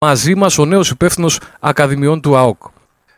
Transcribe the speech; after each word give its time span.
μαζί 0.00 0.34
μας 0.34 0.58
ο 0.58 0.64
νέος 0.64 0.90
υπεύθυνος 0.90 1.40
Ακαδημιών 1.60 2.20
του 2.20 2.36
ΑΟΚ. 2.36 2.62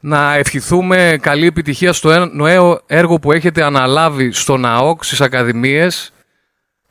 Να 0.00 0.34
ευχηθούμε 0.34 1.18
καλή 1.20 1.46
επιτυχία 1.46 1.92
στο 1.92 2.26
νέο 2.26 2.80
έργο 2.86 3.18
που 3.18 3.32
έχετε 3.32 3.62
αναλάβει 3.62 4.32
στον 4.32 4.64
ΑΟΚ, 4.64 5.04
στις 5.04 5.20
Ακαδημίες 5.20 6.12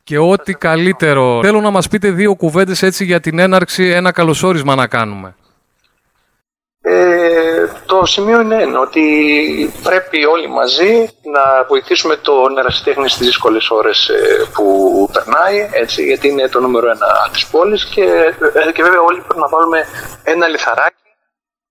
και 0.04 0.18
ό,τι 0.18 0.54
καλύτερο. 0.54 1.40
Θέλω 1.42 1.60
να 1.60 1.70
μας 1.70 1.88
πείτε 1.88 2.10
δύο 2.10 2.34
κουβέντες 2.34 2.82
έτσι 2.82 3.04
για 3.04 3.20
την 3.20 3.38
έναρξη, 3.38 3.84
ένα 3.84 4.12
καλωσόρισμα 4.12 4.74
να 4.74 4.86
κάνουμε. 4.86 5.34
Ε, 8.02 8.04
το 8.04 8.10
σημείο 8.10 8.40
είναι 8.40 8.62
ένα, 8.62 8.78
ότι 8.80 9.04
πρέπει 9.82 10.24
όλοι 10.24 10.48
μαζί 10.48 10.92
να 11.34 11.64
βοηθήσουμε 11.68 12.16
τον 12.16 12.58
ερασιτέχνη 12.58 13.08
στις 13.08 13.26
δύσκολες 13.26 13.70
ώρες 13.70 14.08
ε, 14.08 14.46
που 14.54 14.64
περνάει, 15.12 15.68
έτσι, 15.72 16.04
γιατί 16.04 16.28
είναι 16.28 16.48
το 16.48 16.60
νούμερο 16.60 16.86
ένα 16.90 17.08
της 17.32 17.46
πόλης 17.46 17.84
και, 17.84 18.02
ε, 18.68 18.72
και 18.72 18.82
βέβαια 18.82 19.00
όλοι 19.00 19.20
πρέπει 19.20 19.40
να 19.40 19.48
βάλουμε 19.48 19.78
ένα 20.22 20.48
λιθαράκι 20.48 20.96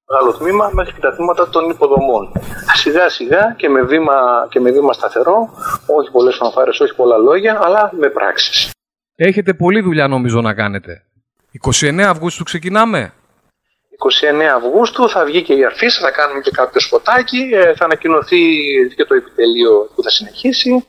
μεγάλο 0.09 0.37
τμήμα 0.37 0.69
μέχρι 0.73 0.93
και 0.93 0.99
τα 0.99 1.15
τμήματα 1.15 1.49
των 1.49 1.69
υποδομών. 1.69 2.31
Σιγά 2.73 3.09
σιγά 3.09 3.53
και 3.57 3.69
με 3.69 3.81
βήμα, 3.81 4.47
και 4.49 4.59
με 4.59 4.71
βήμα 4.71 4.93
σταθερό, 4.93 5.49
όχι 5.85 6.11
πολλές 6.11 6.35
φανφάρες, 6.35 6.79
όχι 6.79 6.95
πολλά 6.95 7.17
λόγια, 7.17 7.59
αλλά 7.63 7.91
με 7.99 8.09
πράξεις. 8.09 8.71
Έχετε 9.15 9.53
πολλή 9.53 9.81
δουλειά 9.81 10.07
νομίζω 10.07 10.41
να 10.41 10.53
κάνετε. 10.53 11.03
29 11.61 11.99
Αυγούστου 11.99 12.43
ξεκινάμε. 12.43 13.13
29 14.01 14.43
Αυγούστου 14.55 15.09
θα 15.09 15.25
βγει 15.25 15.41
και 15.41 15.53
η 15.53 15.65
Αρφίσα, 15.65 16.01
θα 16.01 16.11
κάνουμε 16.11 16.39
και 16.39 16.51
κάποιο 16.51 16.81
σποτάκι, 16.81 17.49
ε, 17.53 17.73
θα 17.75 17.85
ανακοινωθεί 17.85 18.43
και 18.95 19.05
το 19.05 19.13
επιτελείο 19.13 19.89
που 19.95 20.03
θα 20.03 20.09
συνεχίσει. 20.09 20.85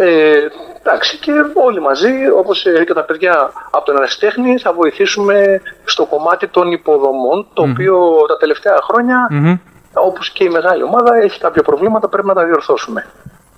Ε, 0.00 0.46
εντάξει, 0.80 1.16
και 1.16 1.32
όλοι 1.54 1.80
μαζί, 1.80 2.12
όπως 2.36 2.66
και 2.86 2.94
τα 2.94 3.04
παιδιά 3.04 3.52
από 3.70 3.84
τον 3.84 3.96
Ερασιτέχνη, 3.96 4.58
θα 4.58 4.72
βοηθήσουμε 4.72 5.62
στο 5.84 6.06
κομμάτι 6.06 6.48
των 6.48 6.72
υποδομών, 6.72 7.46
το 7.52 7.62
οποίο 7.62 8.24
τα 8.28 8.36
τελευταία 8.36 8.78
χρόνια, 8.82 9.28
mm-hmm. 9.30 9.58
όπως 9.92 10.30
και 10.30 10.44
η 10.44 10.48
μεγάλη 10.48 10.82
ομάδα, 10.82 11.16
έχει 11.16 11.40
κάποια 11.40 11.62
προβλήματα, 11.62 12.08
πρέπει 12.08 12.26
να 12.26 12.34
τα 12.34 12.44
διορθώσουμε. 12.44 13.06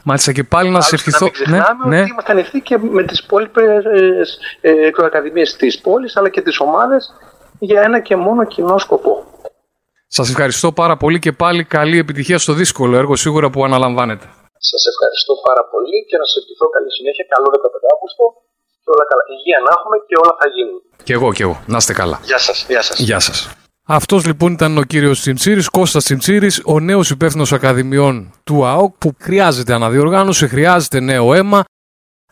Μάλιστα 0.03 0.33
και 0.33 0.45
πάλι 0.45 0.71
να 0.71 0.81
σε 0.81 0.95
ευχηθώ. 0.95 1.19
Να 1.19 1.25
μην 1.25 1.33
ξεχνάμε 1.33 1.85
ναι, 1.85 1.97
ότι 1.97 1.97
ναι. 1.97 2.11
είμαστε 2.11 2.33
ανοιχτοί 2.33 2.61
και 2.61 2.79
με 2.79 3.03
τις 3.03 3.19
υπόλοιπες 3.19 3.85
ε, 4.61 4.71
ε, 4.71 4.91
της 5.59 5.81
πόλης, 5.81 6.17
αλλά 6.17 6.29
και 6.29 6.41
τις 6.41 6.61
ομάδες 6.61 7.15
για 7.69 7.81
ένα 7.83 7.99
και 8.01 8.17
μόνο 8.17 8.45
κοινό 8.45 8.79
σκοπό. 8.79 9.25
Σας 10.07 10.29
ευχαριστώ 10.29 10.73
πάρα 10.73 10.97
πολύ 10.97 11.19
και 11.19 11.33
πάλι 11.33 11.65
καλή 11.65 11.99
επιτυχία 11.99 12.39
στο 12.39 12.53
δύσκολο 12.53 12.97
έργο 12.97 13.17
σίγουρα 13.17 13.51
που 13.51 13.65
αναλαμβάνετε. 13.65 14.27
Σας 14.71 14.83
ευχαριστώ 14.93 15.35
πάρα 15.49 15.65
πολύ 15.73 15.99
και 16.09 16.17
να 16.21 16.25
σε 16.31 16.37
ευχηθώ 16.41 16.67
καλή 16.75 16.91
συνέχεια, 16.99 17.25
καλό 17.35 17.47
15 17.57 17.95
Αύγουστο 17.95 18.25
και 18.83 18.91
όλα 18.95 19.05
καλά. 19.11 19.23
Υγεία 19.35 19.59
να 19.67 19.71
έχουμε 19.77 19.97
και 20.09 20.17
όλα 20.23 20.35
θα 20.41 20.47
γίνουν. 20.55 20.79
Και 21.07 21.13
εγώ 21.13 21.29
και 21.37 21.43
εγώ. 21.43 21.57
Να 21.73 21.77
είστε 21.77 21.93
καλά. 21.93 22.21
Γεια 22.23 22.39
σας. 22.39 22.67
Γεια 22.69 22.83
σας. 22.83 22.99
Γεια 22.99 23.21
σας. 23.27 23.39
Αυτός 23.87 24.27
λοιπόν 24.27 24.53
ήταν 24.53 24.79
ο 24.79 24.83
κύριος 24.83 25.21
Τσιμτσίρη, 25.21 25.63
Κώστας 25.65 26.05
Τσιμτσίρη, 26.05 26.51
ο 26.65 26.81
νέος 26.81 27.11
υπεύθυνος 27.11 27.53
Ακαδημιών 27.53 28.33
του 28.45 28.67
ΑΟΚ, 28.67 28.95
που 28.99 29.13
χρειάζεται 29.21 29.73
αναδιοργάνωση, 29.73 30.49
χρειάζεται 30.49 31.01
νέο 31.01 31.35
αίμα, 31.35 31.65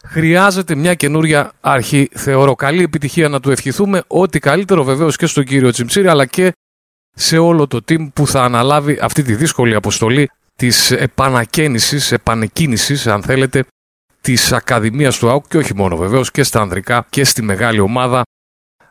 χρειάζεται 0.05 0.75
μια 0.75 0.95
καινούρια 0.95 1.53
αρχή. 1.61 2.09
Θεωρώ 2.15 2.55
καλή 2.55 2.83
επιτυχία 2.83 3.29
να 3.29 3.41
του 3.41 3.51
ευχηθούμε. 3.51 4.03
Ό,τι 4.07 4.39
καλύτερο 4.39 4.85
βεβαίως 4.85 5.17
και 5.17 5.27
στον 5.27 5.45
κύριο 5.45 5.71
Τσιμτσίρη, 5.71 6.09
αλλά 6.09 6.27
και 6.27 6.53
σε 7.15 7.39
όλο 7.39 7.67
το 7.67 7.81
team 7.89 8.13
που 8.13 8.27
θα 8.27 8.43
αναλάβει 8.43 8.99
αυτή 9.01 9.23
τη 9.23 9.35
δύσκολη 9.35 9.75
αποστολή 9.75 10.31
της 10.57 10.91
επανακαίνησης, 10.91 12.13
επανεκκίνησης 12.13 13.07
αν 13.07 13.23
θέλετε, 13.23 13.65
της 14.21 14.53
Ακαδημίας 14.53 15.19
του 15.19 15.31
ΑΟΚ 15.31 15.45
και 15.49 15.57
όχι 15.57 15.75
μόνο 15.75 15.97
βεβαίως 15.97 16.31
και 16.31 16.43
στα 16.43 16.61
ανδρικά 16.61 17.07
και 17.11 17.25
στη 17.25 17.43
μεγάλη 17.43 17.81
ομάδα 17.81 18.23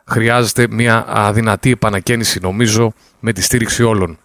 χρειάζεται 0.06 0.66
μια 0.70 1.04
αδυνατή 1.08 1.70
επανακαίνιση 1.70 2.40
νομίζω 2.40 2.92
με 3.20 3.32
τη 3.32 3.42
στήριξη 3.42 3.82
όλων. 3.82 4.18